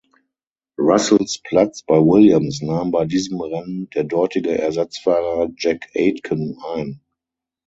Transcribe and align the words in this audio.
Russells 0.79 1.39
Platz 1.47 1.83
bei 1.83 1.97
Williams 1.99 2.63
nahm 2.63 2.89
bei 2.89 3.05
diesem 3.05 3.39
Rennen 3.39 3.87
der 3.91 4.03
dortige 4.03 4.57
Ersatzfahrer 4.57 5.49
Jack 5.55 5.89
Aitken 5.95 6.57
ein. 6.73 7.01